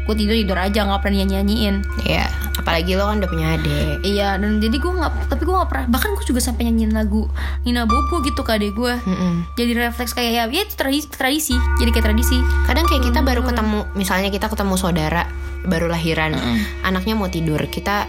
gue 0.00 0.14
tidur 0.16 0.34
tidur 0.34 0.58
aja 0.58 0.80
nggak 0.82 1.00
pernah 1.00 1.16
nyanyi 1.20 1.34
nyanyiin 1.36 1.76
Ya, 2.02 2.26
apalagi 2.56 2.92
lo 2.92 3.06
kan 3.06 3.20
udah 3.20 3.30
punya 3.30 3.46
adik. 3.54 4.02
iya 4.02 4.34
dan 4.34 4.58
jadi 4.58 4.76
gue 4.76 4.92
nggak 4.92 5.28
tapi 5.28 5.42
gue 5.42 5.54
nggak 5.54 5.70
pernah 5.70 5.86
bahkan 5.88 6.10
gue 6.12 6.24
juga 6.24 6.40
sampai 6.40 6.66
nyanyiin 6.66 6.92
lagu 6.92 7.28
Nina 7.62 7.84
Bobo 7.84 8.20
gitu 8.20 8.40
ke 8.40 8.56
adek 8.56 8.72
gue 8.72 8.94
Mm-mm. 9.00 9.46
jadi 9.54 9.72
refleks 9.86 10.12
kayak 10.12 10.32
ya, 10.32 10.44
ya 10.46 10.62
itu 10.62 10.74
tradisi, 10.74 11.06
tradisi 11.06 11.54
jadi 11.78 11.90
kayak 11.90 12.06
tradisi 12.06 12.38
Kadang 12.64 12.86
kayak 12.86 13.02
kita 13.06 13.20
baru 13.20 13.42
ketemu, 13.42 13.78
misalnya 13.94 14.28
kita 14.28 14.46
ketemu 14.46 14.74
saudara 14.76 15.26
baru 15.60 15.86
lahiran, 15.86 16.32
anaknya 16.80 17.12
mau 17.12 17.26
tidur, 17.26 17.60
kita 17.66 18.06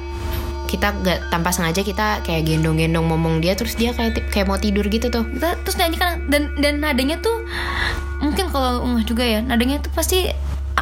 kita 0.66 0.96
gak 1.04 1.20
tanpa 1.28 1.52
sengaja 1.52 1.84
kita 1.84 2.24
kayak 2.24 2.48
gendong-gendong 2.48 3.04
ngomong 3.04 3.44
dia, 3.44 3.60
terus 3.60 3.76
dia 3.76 3.92
kayak 3.92 4.32
kayak 4.32 4.48
mau 4.48 4.56
tidur 4.56 4.88
gitu 4.88 5.12
tuh. 5.12 5.28
kita 5.28 5.60
terus 5.60 5.76
nyanyi 5.76 5.98
kan 5.98 6.24
dan 6.30 6.48
dan 6.56 6.80
nadanya 6.80 7.20
tuh 7.20 7.44
mungkin 8.22 8.48
kalau 8.48 8.86
enggak 8.86 9.04
juga 9.04 9.24
ya 9.26 9.40
nadanya 9.42 9.82
tuh 9.82 9.92
pasti 9.92 10.32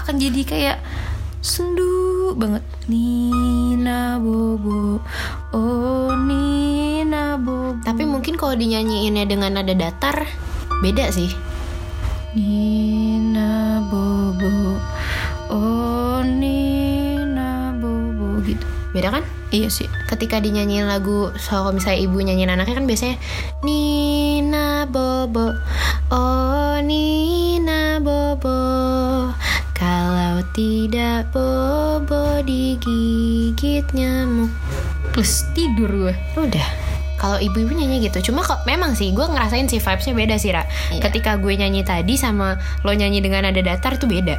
akan 0.10 0.18
jadi 0.18 0.42
kayak 0.42 0.78
sendu 1.46 2.34
banget. 2.34 2.66
Nina 2.89 4.18
Bobo. 4.18 4.98
Oh 5.54 6.18
Nina 6.18 7.38
Bobo. 7.38 7.78
Tapi 7.86 8.10
mungkin 8.10 8.34
kalau 8.34 8.58
dinyanyiinnya 8.58 9.30
dengan 9.30 9.62
nada 9.62 9.78
datar, 9.78 10.25
beda 10.82 11.13
sih. 11.13 11.30
Nina 12.34 13.86
Bobo. 13.86 14.82
Oh 15.54 16.25
Nina 16.25 17.78
Bobo. 17.78 18.42
Gitu. 18.42 18.66
Beda 18.98 19.13
kan? 19.13 19.22
iya 19.50 19.70
sih. 19.70 19.89
Ketika 20.06 20.38
dinyanyiin 20.42 20.86
lagu, 20.86 21.34
so 21.38 21.54
kalau 21.54 21.74
misalnya 21.74 22.06
ibu 22.06 22.18
nyanyiin 22.22 22.54
anaknya 22.54 22.78
kan 22.78 22.86
biasanya 22.86 23.18
Nina 23.66 24.86
Bobo, 24.89 25.54
oh 26.13 26.78
Nina 26.82 27.98
Bobo, 28.01 28.58
tidak 30.60 31.32
Bobo 31.32 32.44
digigit 32.44 33.88
nyamuk. 33.96 34.51
plus 35.16 35.48
tidur 35.56 35.88
gue 35.88 36.16
Udah. 36.36 36.68
Kalau 37.16 37.39
ibu-ibu 37.39 37.72
nyanyi 37.72 38.12
gitu, 38.12 38.32
cuma 38.32 38.44
kok 38.44 38.68
memang 38.68 38.92
sih 38.92 39.16
gue 39.16 39.24
ngerasain 39.24 39.72
sih 39.72 39.80
vibesnya 39.80 40.12
beda 40.12 40.36
sih 40.36 40.51
Ra. 40.51 40.68
Iya. 40.92 41.00
Ketika 41.08 41.39
gue 41.39 41.56
nyanyi 41.56 41.88
tadi 41.88 42.20
sama 42.20 42.60
lo 42.84 42.92
nyanyi 42.92 43.24
dengan 43.24 43.48
nada 43.48 43.63
datar 43.63 43.96
tuh 43.96 44.12
beda. 44.12 44.36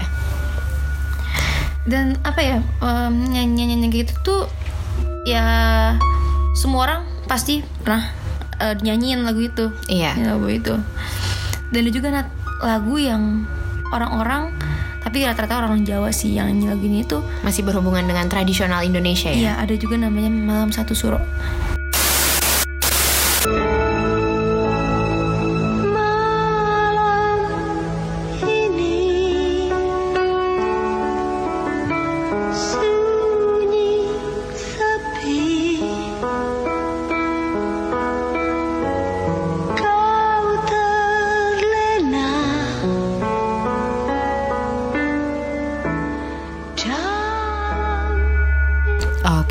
dan 1.89 2.21
apa 2.29 2.45
ya 2.45 2.59
nyanyi 3.09 3.73
nyanyi 3.73 4.05
gitu 4.05 4.13
tuh 4.21 4.43
ya 5.25 5.43
semua 6.53 6.85
orang 6.85 7.01
pasti 7.25 7.65
pernah 7.81 8.05
eh, 8.61 8.77
nyanyiin 8.77 9.25
lagu 9.25 9.41
itu 9.41 9.73
Iya. 9.89 10.13
Ya, 10.13 10.37
lagu 10.37 10.47
itu 10.53 10.77
dan 11.73 11.81
ada 11.81 11.91
juga 11.91 12.09
Nat, 12.13 12.29
lagu 12.61 13.01
yang 13.01 13.49
orang-orang 13.97 14.53
tapi 15.01 15.25
rata-rata 15.25 15.65
orang 15.65 15.83
Jawa 15.83 16.13
sih 16.13 16.37
yang 16.37 16.53
nyanyi 16.53 16.67
lagu 16.69 16.85
ini 16.85 17.01
tuh 17.09 17.25
Masih 17.41 17.65
berhubungan 17.65 18.05
dengan 18.05 18.29
tradisional 18.29 18.85
Indonesia 18.85 19.33
ya. 19.33 19.37
iya 19.37 19.53
ada 19.57 19.73
juga 19.75 19.97
namanya 19.97 20.29
malam 20.29 20.71
satu 20.71 20.93
suro 20.93 21.21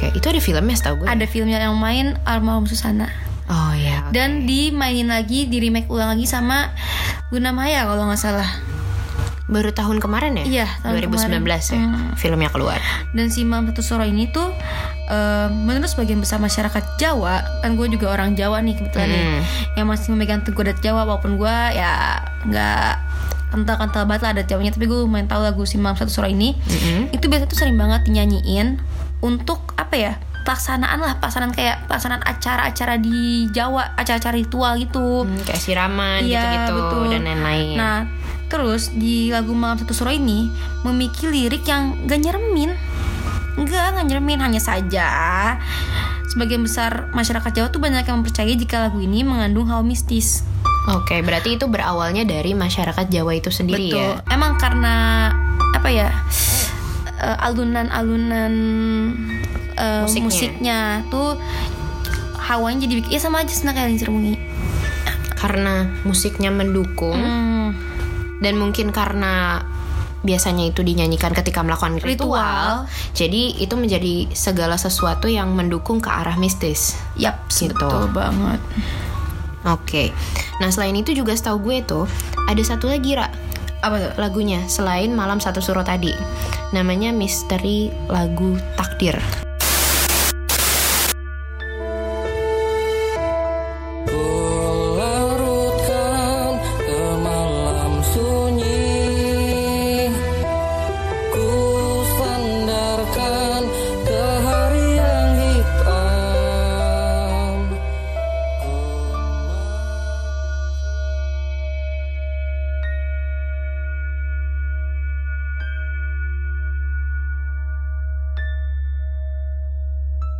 Oke, 0.10 0.16
itu 0.16 0.28
ada 0.28 0.42
filmnya 0.42 0.74
setahu 0.74 0.96
gue. 1.00 1.08
ada 1.08 1.24
filmnya 1.24 1.58
yang 1.60 1.76
main 1.76 2.18
Almarhum 2.24 2.66
Susana 2.66 3.06
Oh 3.46 3.74
ya. 3.74 4.06
dan 4.10 4.44
dimainin 4.44 5.08
lagi 5.08 5.46
di 5.46 5.58
remake 5.60 5.86
ulang 5.86 6.14
lagi 6.14 6.26
sama 6.26 6.74
Luna 7.30 7.50
Maya 7.50 7.82
kalau 7.84 8.06
nggak 8.06 8.18
salah 8.18 8.46
baru 9.46 9.70
tahun 9.72 9.98
kemarin 9.98 10.34
ya? 10.36 10.46
Iya, 10.46 10.68
tahun 10.80 11.10
2019 11.10 11.42
kemarin. 11.42 11.58
ya. 11.58 11.78
Hmm. 11.80 12.14
Filmnya 12.16 12.50
keluar. 12.50 12.78
dan 13.12 13.26
si 13.28 13.42
Malam 13.42 13.66
Satu 13.68 13.82
Suro 13.84 14.04
ini 14.04 14.26
tuh 14.28 14.54
eh, 15.08 15.48
menurut 15.50 15.86
sebagian 15.86 16.18
besar 16.18 16.38
masyarakat 16.38 16.98
Jawa 16.98 17.42
kan 17.62 17.74
gue 17.74 17.86
juga 17.88 18.10
orang 18.10 18.34
Jawa 18.34 18.62
nih 18.62 18.74
kebetulan 18.76 19.08
nih 19.08 19.22
Hmm. 19.22 19.42
yang 19.76 19.88
masih 19.88 20.10
memegang 20.12 20.42
teguh 20.42 20.62
adat 20.64 20.78
Jawa 20.80 21.02
walaupun 21.04 21.34
gue 21.36 21.56
ya 21.72 22.22
nggak 22.44 22.92
kental-kental 23.50 24.06
banget 24.06 24.22
lah 24.22 24.32
adat 24.32 24.46
Jawanya 24.48 24.70
tapi 24.70 24.86
gue 24.86 25.00
lumayan 25.00 25.26
tahu 25.26 25.42
lagu 25.42 25.66
si 25.66 25.76
Malam 25.76 25.98
Satu 25.98 26.14
Suro 26.14 26.26
ini 26.26 26.54
Mm-mm. 26.56 27.10
itu 27.10 27.26
biasanya 27.26 27.50
tuh 27.50 27.58
sering 27.58 27.74
banget 27.74 28.06
dinyanyiin 28.06 28.78
untuk 29.20 29.76
apa 29.76 29.96
ya 29.96 30.14
pelaksanaan 30.40 30.98
lah 30.98 31.14
pelaksanaan 31.20 31.52
kayak 31.52 31.86
pelaksanaan 31.86 32.24
acara-acara 32.24 32.96
di 32.98 33.46
Jawa 33.52 33.94
acara-acara 33.94 34.34
ritual 34.34 34.80
gitu 34.80 35.28
Hmm, 35.28 35.44
kayak 35.44 35.62
siraman 35.62 36.24
Iya, 36.26 36.40
gitu-gitu 36.42 36.74
betul. 36.74 37.04
dan 37.12 37.22
lain-lain. 37.28 37.76
Nah, 37.76 37.98
terus 38.48 38.90
di 38.90 39.30
lagu 39.30 39.54
Malam 39.54 39.78
Satu 39.78 39.94
Suro 39.94 40.10
ini 40.10 40.50
memiliki 40.82 41.28
lirik 41.28 41.64
yang 41.64 42.08
gak 42.08 42.18
nyeremin. 42.20 42.74
Enggak, 43.56 43.94
gak 43.94 44.06
nyeremin 44.08 44.40
hanya 44.40 44.58
saja 44.58 45.08
sebagian 46.30 46.62
besar 46.62 47.10
masyarakat 47.12 47.52
Jawa 47.52 47.68
tuh 47.70 47.82
banyak 47.82 48.06
yang 48.06 48.22
mempercayai 48.22 48.54
jika 48.54 48.86
lagu 48.86 49.02
ini 49.02 49.22
mengandung 49.22 49.66
hawa 49.66 49.82
mistis. 49.82 50.42
Oke, 50.88 51.22
berarti 51.22 51.58
itu 51.58 51.66
berawalnya 51.66 52.24
dari 52.24 52.54
masyarakat 52.54 53.06
Jawa 53.06 53.36
itu 53.36 53.50
sendiri 53.50 53.92
Betul. 53.92 54.02
ya. 54.02 54.10
Emang 54.32 54.58
karena 54.58 55.30
apa 55.76 55.90
ya? 55.90 56.10
Eh, 57.20 57.38
alunan-alunan 57.40 58.54
eh, 59.76 60.02
Musiknya. 60.04 60.24
musiknya. 60.24 60.80
tuh 61.08 61.36
hawanya 62.40 62.84
jadi 62.84 62.94
bikin 62.98 63.12
ya 63.12 63.20
sama 63.20 63.40
aja 63.40 63.52
sebenarnya 63.52 63.78
kayak 63.78 63.90
Lincir 63.90 64.10
Bungi. 64.10 64.34
karena 65.36 65.76
musiknya 66.04 66.50
mendukung 66.50 67.16
Hmm. 67.16 67.72
dan 68.40 68.56
mungkin 68.56 68.90
karena 68.90 69.64
biasanya 70.20 70.68
itu 70.68 70.84
dinyanyikan 70.84 71.32
ketika 71.32 71.64
melakukan 71.64 71.96
ritual, 71.96 72.12
Ritual. 72.12 72.68
jadi 73.14 73.56
itu 73.56 73.72
menjadi 73.74 74.28
segala 74.34 74.76
sesuatu 74.76 75.28
yang 75.28 75.56
mendukung 75.56 76.00
ke 76.00 76.12
arah 76.12 76.36
mistis. 76.36 77.00
Yap, 77.16 77.48
Gitu. 77.48 77.72
betul 77.72 78.12
banget. 78.12 78.60
Oke, 79.62 80.12
nah 80.58 80.68
selain 80.68 80.92
itu 80.94 81.12
juga 81.14 81.32
setahu 81.32 81.60
gue 81.62 81.78
tuh 81.82 82.04
ada 82.46 82.60
satu 82.62 82.88
lagi 82.88 83.12
Ra 83.14 83.32
Apa 83.80 83.96
tuh? 83.96 84.14
lagunya 84.20 84.68
selain 84.68 85.16
Malam 85.16 85.40
Satu 85.40 85.64
Suro 85.64 85.88
tadi, 85.88 86.12
namanya 86.76 87.16
Misteri 87.16 87.88
Lagu 88.12 88.60
Takdir. 88.76 89.49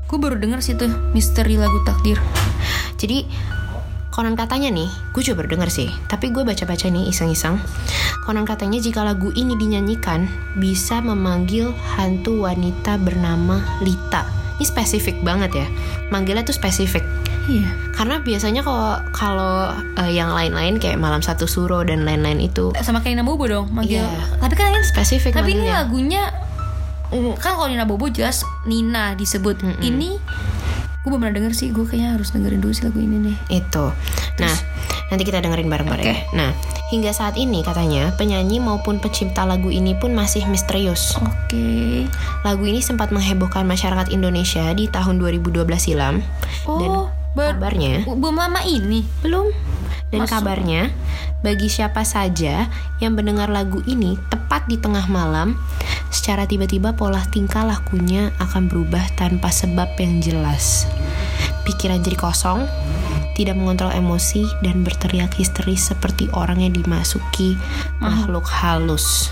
Gue 0.10 0.18
baru 0.18 0.42
denger 0.42 0.60
sih 0.66 0.74
tuh 0.74 0.90
misteri 1.14 1.56
lagu 1.56 1.78
takdir. 1.86 2.18
Jadi 2.98 3.30
konon 4.10 4.34
katanya 4.34 4.74
nih, 4.74 4.90
gue 5.14 5.22
juga 5.22 5.46
baru 5.46 5.56
denger 5.56 5.70
sih, 5.70 5.88
tapi 6.10 6.34
gue 6.34 6.42
baca-baca 6.42 6.90
nih 6.90 7.14
iseng-iseng. 7.14 7.62
Konon 8.26 8.44
katanya 8.44 8.82
jika 8.82 9.06
lagu 9.06 9.30
ini 9.32 9.54
dinyanyikan 9.56 10.26
bisa 10.58 11.00
memanggil 11.00 11.72
hantu 11.96 12.44
wanita 12.44 12.98
bernama 13.00 13.62
Lita. 13.80 14.26
Ini 14.60 14.66
spesifik 14.68 15.24
banget 15.24 15.64
ya, 15.64 15.68
manggilnya 16.12 16.44
tuh 16.44 16.58
spesifik. 16.58 17.06
Iya. 17.48 17.70
Karena 17.96 18.20
biasanya 18.22 18.62
kalau 18.62 19.00
kalau 19.10 19.74
eh, 19.98 20.12
yang 20.14 20.30
lain-lain 20.36 20.78
kayak 20.78 21.00
malam 21.00 21.24
satu 21.24 21.50
suro 21.50 21.82
dan 21.82 22.06
lain-lain 22.06 22.38
itu 22.38 22.70
Sama 22.86 23.02
kayak 23.02 23.18
Nina 23.18 23.26
Bobo 23.26 23.50
dong 23.50 23.72
manggil. 23.74 24.06
Iya. 24.06 24.38
Tapi 24.38 24.54
kan 24.54 24.70
ini 24.70 24.86
spesifik 24.86 25.34
Tapi 25.34 25.58
ini 25.58 25.66
manggilnya. 25.66 25.80
lagunya 25.82 26.24
mm, 27.10 27.42
kan 27.42 27.58
kalau 27.58 27.66
Nina 27.72 27.90
Bobo 27.90 28.06
jelas 28.12 28.46
Nina 28.70 29.18
disebut. 29.18 29.66
Ini 29.82 30.10
gue 31.00 31.08
belum 31.10 31.26
pernah 31.26 31.36
denger 31.42 31.58
sih. 31.58 31.74
Gue 31.74 31.90
kayaknya 31.90 32.16
harus 32.16 32.30
dengerin 32.30 32.62
dulu 32.62 32.72
sih 32.72 32.86
lagu 32.86 33.02
ini 33.02 33.18
nih. 33.18 33.38
itu. 33.50 33.86
Nah, 34.40 34.56
nanti 35.10 35.24
kita 35.26 35.42
dengerin 35.42 35.66
bareng-bareng. 35.68 36.06
ya. 36.06 36.18
Nah, 36.38 36.54
hingga 36.94 37.10
saat 37.10 37.34
ini 37.36 37.66
katanya 37.66 38.14
penyanyi 38.16 38.62
maupun 38.62 39.02
pencipta 39.02 39.44
lagu 39.44 39.74
ini 39.74 39.98
pun 39.98 40.14
masih 40.14 40.46
misterius. 40.46 41.18
Oke. 41.18 42.06
Lagu 42.46 42.64
ini 42.64 42.80
sempat 42.80 43.10
menghebohkan 43.10 43.66
masyarakat 43.66 44.14
Indonesia 44.14 44.70
di 44.78 44.86
tahun 44.86 45.18
2012 45.18 45.66
silam. 45.82 46.22
Dan 46.70 46.92
Oh, 46.94 47.10
ber- 47.34 47.58
kabarnya 47.58 48.06
belum 48.06 48.36
lama 48.36 48.62
ini. 48.66 49.06
belum. 49.26 49.48
Dan 50.10 50.26
Masuk. 50.26 50.42
kabarnya 50.42 50.90
bagi 51.46 51.70
siapa 51.70 52.02
saja 52.02 52.66
yang 52.98 53.14
mendengar 53.14 53.46
lagu 53.46 53.80
ini 53.86 54.18
tepat 54.34 54.66
di 54.66 54.76
tengah 54.82 55.06
malam, 55.06 55.54
secara 56.10 56.50
tiba-tiba 56.50 56.98
pola 56.98 57.22
tingkah 57.30 57.62
lakunya 57.62 58.34
akan 58.42 58.66
berubah 58.66 59.06
tanpa 59.14 59.54
sebab 59.54 59.94
yang 60.02 60.18
jelas. 60.18 60.90
Pikiran 61.62 62.02
jadi 62.02 62.18
kosong, 62.18 62.66
tidak 63.38 63.54
mengontrol 63.56 63.94
emosi 63.94 64.50
dan 64.66 64.82
berteriak 64.82 65.32
histeris 65.38 65.94
seperti 65.94 66.26
orang 66.34 66.66
yang 66.66 66.74
dimasuki 66.74 67.54
makhluk 68.02 68.50
halus. 68.50 69.30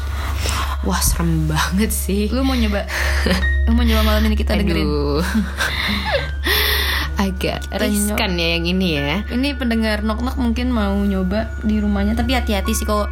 Wah, 0.85 1.01
serem 1.01 1.49
banget 1.49 1.89
sih. 1.89 2.29
Lu 2.29 2.45
mau 2.45 2.53
nyoba? 2.53 2.85
Lu 3.67 3.73
mau 3.73 3.81
nyoba 3.81 4.05
malam 4.05 4.29
ini 4.29 4.37
kita 4.37 4.53
dengerin? 4.53 4.85
Agak 7.17 7.65
riskan 7.81 8.37
ya 8.37 8.47
yang 8.57 8.65
ini 8.69 8.87
ya. 8.97 9.25
Ini 9.25 9.57
pendengar 9.57 10.05
nok 10.05 10.21
nok 10.21 10.37
mungkin 10.37 10.69
mau 10.69 10.93
nyoba 11.01 11.49
di 11.65 11.81
rumahnya 11.81 12.13
tapi 12.13 12.37
hati-hati 12.37 12.77
sih 12.77 12.85
kalau 12.85 13.09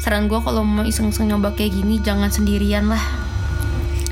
saran 0.00 0.32
gue 0.32 0.40
kalau 0.40 0.64
mau 0.64 0.84
iseng-iseng 0.84 1.28
nyoba 1.28 1.52
kayak 1.52 1.76
gini 1.76 2.00
jangan 2.00 2.32
sendirian 2.32 2.88
lah. 2.88 3.00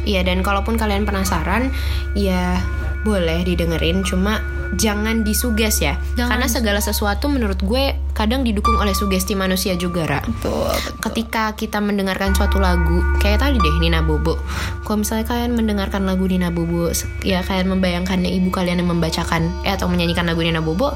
Iya 0.05 0.27
dan 0.27 0.45
kalaupun 0.45 0.77
kalian 0.77 1.09
penasaran 1.09 1.73
ya 2.13 2.61
boleh 3.03 3.43
didengerin 3.43 4.03
cuma 4.07 4.43
jangan 4.77 5.21
disuges 5.27 5.85
ya 5.85 6.01
Jangan 6.17 6.39
karena 6.39 6.47
segala 6.49 6.81
sesuatu 6.81 7.29
menurut 7.29 7.61
gue 7.61 7.93
kadang 8.13 8.45
didukung 8.45 8.77
oleh 8.77 8.93
sugesti 8.93 9.33
manusia 9.33 9.77
juga 9.77 10.05
Ra. 10.05 10.21
Betul. 10.21 10.73
ketika 11.01 11.57
kita 11.57 11.81
mendengarkan 11.81 12.37
suatu 12.37 12.61
lagu 12.61 13.01
kayak 13.19 13.41
tadi 13.41 13.57
deh 13.57 13.77
Nina 13.81 14.05
Bobo. 14.05 14.37
Kalau 14.85 15.01
misalnya 15.01 15.25
kalian 15.29 15.57
mendengarkan 15.57 16.05
lagu 16.05 16.29
Nina 16.29 16.53
Bobo 16.53 16.93
ya 17.25 17.41
kalian 17.41 17.73
membayangkannya 17.73 18.29
ibu 18.29 18.53
kalian 18.53 18.85
yang 18.85 18.91
membacakan 18.93 19.49
eh 19.65 19.73
atau 19.73 19.89
menyanyikan 19.89 20.29
lagu 20.29 20.45
Nina 20.45 20.61
Bobo 20.61 20.95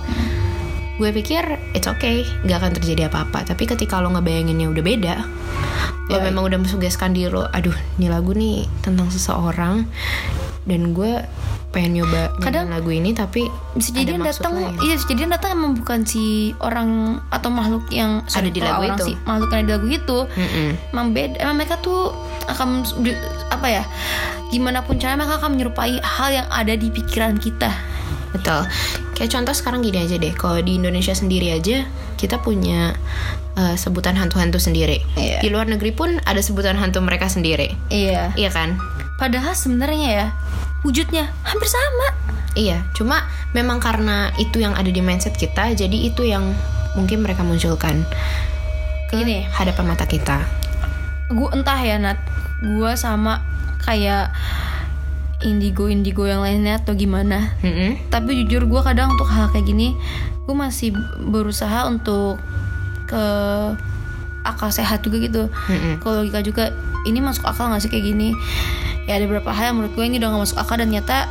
gue 0.96 1.12
pikir 1.12 1.44
it's 1.76 1.85
okay 1.85 2.24
nggak 2.48 2.57
akan 2.57 2.72
terjadi 2.81 3.12
apa-apa. 3.12 3.44
Tapi 3.44 3.68
ketika 3.68 4.00
lo 4.00 4.12
ngebayanginnya 4.16 4.68
udah 4.72 4.85
beda 4.85 5.14
lo 6.07 6.22
memang 6.22 6.46
udah 6.46 6.59
mensugeskan 6.62 7.11
diri 7.11 7.35
lo 7.35 7.50
aduh 7.50 7.74
ini 7.98 8.07
lagu 8.07 8.31
nih 8.31 8.70
tentang 8.79 9.11
seseorang 9.11 9.90
dan 10.66 10.90
gue 10.92 11.22
pengen 11.70 12.02
nyoba 12.02 12.35
Kadang- 12.42 12.72
lagu 12.72 12.90
ini 12.90 13.12
tapi 13.12 13.46
Bisa 13.72 13.94
jadi 13.94 14.16
yang 14.16 14.24
datang, 14.24 14.57
iya 14.83 14.96
bisa 14.96 15.07
jadi 15.07 15.29
yang 15.29 15.33
datang 15.33 15.50
emang 15.55 15.72
bukan 15.76 16.02
si 16.02 16.50
orang 16.59 17.20
atau 17.29 17.52
makhluk 17.52 17.87
yang 17.88 18.24
Ada 18.26 18.50
di 18.50 18.59
lagu 18.59 18.83
itu. 18.83 19.12
sih, 19.12 19.16
makhluk 19.22 19.48
yang 19.52 19.61
ada 19.62 19.68
di 19.68 19.74
lagu 19.76 19.88
itu. 19.88 20.18
Mm-mm. 20.26 20.68
Emang 20.90 21.07
beda, 21.14 21.37
emang 21.38 21.57
mereka 21.57 21.79
tuh 21.79 22.11
akan 22.48 22.83
apa 23.52 23.66
ya? 23.68 23.83
Gimana 24.48 24.83
pun 24.83 24.96
caranya 24.96 25.22
mereka 25.22 25.38
akan 25.38 25.50
menyerupai 25.55 26.00
hal 26.00 26.31
yang 26.33 26.48
ada 26.48 26.72
di 26.72 26.88
pikiran 26.88 27.37
kita. 27.37 27.70
Betul. 28.33 28.66
Kayak 29.14 29.31
contoh 29.33 29.55
sekarang 29.55 29.81
gini 29.81 30.02
aja 30.02 30.16
deh. 30.16 30.33
Kalau 30.33 30.61
di 30.61 30.76
Indonesia 30.76 31.12
sendiri 31.12 31.52
aja 31.52 31.88
kita 32.16 32.40
punya 32.40 32.92
uh, 33.55 33.76
sebutan 33.76 34.16
hantu-hantu 34.16 34.57
sendiri. 34.57 35.00
Iya. 35.14 35.40
Di 35.40 35.48
luar 35.48 35.68
negeri 35.68 35.92
pun 35.92 36.20
ada 36.24 36.40
sebutan 36.40 36.76
hantu 36.76 37.00
mereka 37.00 37.29
sendiri. 37.29 37.72
Iya. 37.88 38.33
Iya 38.35 38.50
kan? 38.50 38.76
Padahal 39.16 39.57
sebenarnya 39.57 40.09
ya 40.12 40.26
wujudnya 40.85 41.33
hampir 41.42 41.68
sama. 41.68 42.09
Iya. 42.57 42.85
Cuma 42.96 43.29
memang 43.52 43.81
karena 43.81 44.33
itu 44.40 44.61
yang 44.61 44.72
ada 44.72 44.88
di 44.88 45.00
mindset 45.05 45.37
kita, 45.37 45.72
jadi 45.76 46.09
itu 46.09 46.24
yang 46.24 46.57
mungkin 46.96 47.20
mereka 47.20 47.44
munculkan 47.44 48.05
ke 49.12 49.20
Gini. 49.20 49.44
hadapan 49.52 49.85
mata 49.92 50.09
kita. 50.09 50.40
Gue 51.29 51.48
entah 51.52 51.76
ya 51.81 52.00
Nat, 52.00 52.16
gue 52.64 52.92
sama 52.96 53.44
kayak 53.85 54.33
indigo 55.44 55.92
indigo 55.92 56.24
yang 56.24 56.40
lainnya 56.40 56.81
atau 56.81 56.96
gimana. 56.96 57.52
Mm-mm. 57.61 58.09
Tapi 58.09 58.44
jujur 58.44 58.64
gue 58.64 58.81
kadang 58.81 59.12
untuk 59.12 59.29
hal 59.29 59.52
kayak 59.52 59.68
gini, 59.68 59.92
gue 60.48 60.55
masih 60.57 60.96
berusaha 61.29 61.85
untuk 61.85 62.40
ke 63.05 63.24
akal 64.46 64.70
sehat 64.72 65.05
juga 65.05 65.20
gitu. 65.20 65.42
Mm-mm. 65.68 66.00
Kalau 66.00 66.24
logika 66.24 66.40
juga, 66.40 66.64
ini 67.05 67.20
masuk 67.20 67.44
akal 67.44 67.68
gak 67.68 67.85
sih 67.85 67.92
kayak 67.92 68.16
gini? 68.16 68.33
Ya 69.07 69.19
ada 69.19 69.25
beberapa 69.31 69.55
hal 69.55 69.73
yang 69.73 69.77
menurut 69.79 69.95
gue 69.95 70.05
ini 70.05 70.19
udah 70.19 70.29
gak 70.35 70.42
masuk 70.42 70.59
akal 70.59 70.77
dan 70.83 70.90
nyata 70.90 71.31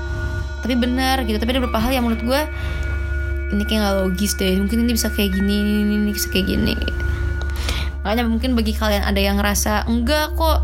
tapi 0.63 0.73
benar 0.79 1.21
gitu. 1.27 1.37
Tapi 1.37 1.49
ada 1.53 1.59
beberapa 1.61 1.79
hal 1.83 1.91
yang 1.93 2.03
menurut 2.07 2.23
gue 2.23 2.41
ini 3.53 3.63
kayak 3.67 3.81
gak 3.85 3.95
logis 4.01 4.33
deh. 4.39 4.55
Mungkin 4.57 4.87
ini 4.87 4.91
bisa 4.95 5.11
kayak 5.13 5.35
gini, 5.35 5.55
ini, 5.61 5.73
ini, 5.83 5.93
ini 6.01 6.11
bisa 6.15 6.27
kayak 6.31 6.47
gini. 6.49 6.73
Makanya 8.01 8.29
mungkin 8.29 8.53
bagi 8.53 8.73
kalian 8.73 9.03
ada 9.05 9.17
yang 9.17 9.37
ngerasa 9.41 9.85
enggak 9.89 10.33
kok 10.37 10.61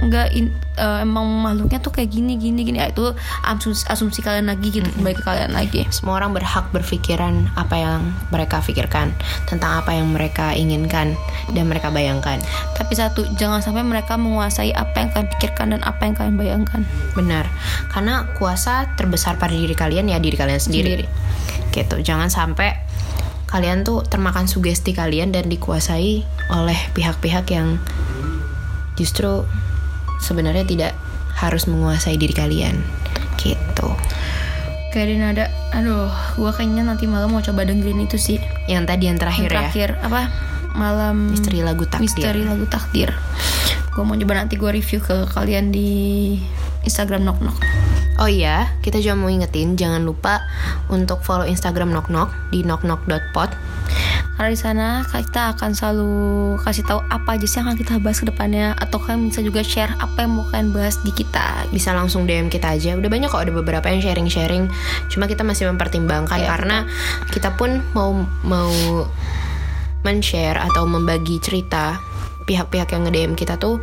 enggak 0.00 0.32
in- 0.32 0.52
eh, 0.80 1.04
emang 1.04 1.28
makhluknya 1.28 1.84
tuh 1.84 1.92
kayak 1.92 2.08
gini 2.08 2.40
gini 2.40 2.64
gini. 2.64 2.80
Ya 2.80 2.88
itu 2.88 3.12
asumsi, 3.44 3.84
asumsi 3.86 4.24
kalian 4.24 4.48
lagi 4.48 4.72
gitu 4.72 4.88
kembali 4.88 5.14
ke 5.20 5.24
kalian 5.24 5.52
lagi. 5.52 5.84
Semua 5.92 6.16
orang 6.16 6.32
berhak 6.32 6.72
berpikiran 6.72 7.52
apa 7.60 7.76
yang 7.76 8.00
mereka 8.32 8.64
pikirkan 8.64 9.12
tentang 9.44 9.84
apa 9.84 9.92
yang 9.92 10.08
mereka 10.08 10.56
inginkan 10.56 11.14
dan 11.52 11.68
mereka 11.68 11.92
bayangkan. 11.92 12.40
tapi 12.80 12.96
satu 12.96 13.28
jangan 13.36 13.60
sampai 13.60 13.84
mereka 13.84 14.16
menguasai 14.16 14.72
apa 14.72 15.04
yang 15.04 15.08
kalian 15.12 15.28
pikirkan 15.36 15.66
dan 15.76 15.80
apa 15.84 16.08
yang 16.08 16.14
kalian 16.16 16.36
bayangkan. 16.40 16.80
Benar, 17.12 17.44
karena 17.92 18.24
kuasa 18.40 18.88
terbesar 18.96 19.36
pada 19.36 19.52
diri 19.52 19.76
kalian 19.76 20.08
ya 20.08 20.16
diri 20.16 20.34
kalian 20.40 20.56
sendiri. 20.56 21.04
Gitu, 21.70 21.96
jangan 22.00 22.32
sampai 22.32 22.72
kalian 23.50 23.82
tuh 23.82 24.06
termakan 24.06 24.46
sugesti 24.46 24.94
kalian 24.94 25.34
dan 25.34 25.50
dikuasai 25.50 26.22
oleh 26.54 26.78
pihak-pihak 26.94 27.50
yang 27.50 27.82
justru 28.94 29.42
sebenarnya 30.20 30.64
tidak 30.68 30.92
harus 31.36 31.66
menguasai 31.66 32.16
diri 32.20 32.32
kalian. 32.36 32.76
Gitu. 33.40 33.88
kayak 34.90 35.06
di 35.06 35.16
nada 35.22 35.46
aduh 35.70 36.10
gua 36.34 36.50
kayaknya 36.50 36.82
nanti 36.82 37.06
malam 37.06 37.30
mau 37.30 37.38
coba 37.38 37.62
dengerin 37.62 38.10
itu 38.10 38.18
sih 38.18 38.42
Yang 38.66 38.84
tadi 38.90 39.04
yang 39.06 39.14
yang 39.14 39.18
terakhir, 39.22 39.46
ya, 39.46 39.54
terakhir 39.54 39.88
apa 40.02 40.20
malam 40.74 41.30
misteri 41.30 41.62
lagu 41.62 41.86
takdir. 41.86 42.02
misteri 42.10 42.42
lagu 42.42 42.66
takdir 42.66 43.14
gue 43.90 44.02
mau 44.02 44.18
coba 44.18 44.34
nanti 44.34 44.58
gue 44.58 44.70
review 44.70 44.98
ke 44.98 45.30
kalian 45.30 45.70
di 45.70 46.36
Instagram 46.82 47.22
knock 47.22 47.38
knock 47.38 47.58
Oh 48.20 48.28
iya, 48.28 48.76
kita 48.84 49.00
juga 49.00 49.16
mau 49.16 49.32
ingetin 49.32 49.80
jangan 49.80 50.04
lupa 50.04 50.44
untuk 50.92 51.24
follow 51.24 51.48
Instagram 51.48 51.88
Knock 51.88 52.12
Knock 52.12 52.28
di 52.52 52.60
knockknock.pod. 52.60 53.48
karena 54.40 54.56
di 54.56 54.60
sana 54.64 54.88
kita 55.04 55.52
akan 55.52 55.76
selalu 55.76 56.12
kasih 56.64 56.88
tahu 56.88 57.04
apa 57.12 57.36
aja 57.36 57.44
sih 57.44 57.60
yang 57.60 57.68
akan 57.68 57.76
kita 57.76 58.00
bahas 58.00 58.24
ke 58.24 58.26
depannya 58.32 58.72
atau 58.72 58.96
kalian 58.96 59.28
bisa 59.28 59.44
juga 59.44 59.60
share 59.60 59.92
apa 60.00 60.24
yang 60.24 60.32
mau 60.32 60.48
kalian 60.48 60.72
bahas 60.72 60.96
di 61.04 61.12
kita 61.12 61.68
Bisa 61.68 61.92
langsung 61.92 62.24
DM 62.24 62.48
kita 62.48 62.72
aja. 62.72 62.96
Udah 62.96 63.12
banyak 63.12 63.28
kok 63.28 63.36
ada 63.36 63.52
beberapa 63.52 63.84
yang 63.92 64.00
sharing-sharing. 64.00 64.72
Cuma 65.12 65.28
kita 65.28 65.44
masih 65.44 65.68
mempertimbangkan 65.68 66.40
Iya, 66.40 66.56
karena 66.56 66.88
kita 67.28 67.52
pun 67.60 67.84
mau 67.92 68.16
mau 68.40 68.72
men-share 70.08 70.56
atau 70.56 70.88
membagi 70.88 71.36
cerita 71.44 72.00
pihak-pihak 72.48 72.96
yang 72.96 73.04
nge-DM 73.04 73.36
kita 73.36 73.60
tuh 73.60 73.76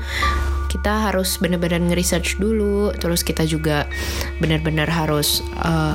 kita 0.73 1.05
harus 1.05 1.37
benar-benar 1.37 1.85
nge-research 1.85 2.41
dulu 2.41 2.97
terus 2.97 3.21
kita 3.21 3.45
juga 3.45 3.85
benar-benar 4.41 4.89
harus 4.89 5.45
uh, 5.61 5.93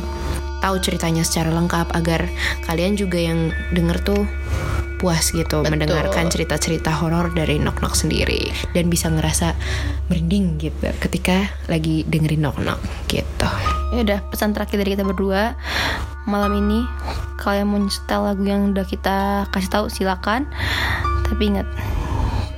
tahu 0.62 0.78
ceritanya 0.78 1.26
secara 1.26 1.50
lengkap 1.50 1.90
agar 1.92 2.30
kalian 2.70 2.94
juga 2.94 3.18
yang 3.18 3.50
denger 3.74 3.98
tuh 4.06 4.22
puas 5.02 5.34
gitu 5.34 5.66
mendengarkan 5.66 6.30
cerita-cerita 6.30 6.94
horor 6.94 7.34
dari 7.34 7.58
Nok 7.58 7.82
Nok 7.82 7.98
sendiri 7.98 8.54
dan 8.70 8.86
bisa 8.86 9.10
ngerasa 9.10 9.58
merinding 10.06 10.62
gitu 10.62 10.86
ketika 11.02 11.50
lagi 11.66 12.06
dengerin 12.06 12.46
Nok 12.46 12.62
Nok 12.62 12.80
gitu. 13.10 13.50
ya 13.92 14.00
udah 14.06 14.20
pesan 14.30 14.54
terakhir 14.54 14.78
dari 14.78 14.94
kita 14.94 15.02
berdua. 15.02 15.58
Malam 16.22 16.54
ini 16.54 16.86
kalian 17.42 17.66
mau 17.66 17.82
nyetel 17.82 18.20
lagu 18.22 18.46
yang 18.46 18.70
udah 18.70 18.86
kita 18.86 19.50
kasih 19.50 19.70
tahu 19.74 19.86
silakan. 19.90 20.46
Tapi 21.26 21.50
ingat 21.50 21.66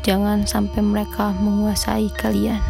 jangan 0.04 0.44
sampai 0.44 0.84
mereka 0.84 1.32
menguasai 1.32 2.12
kalian 2.12 2.60